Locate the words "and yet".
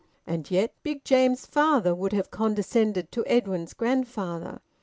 0.25-0.73